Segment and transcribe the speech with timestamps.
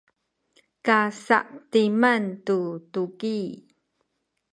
[0.85, 2.57] kasa’timan tu
[2.91, 3.37] tuki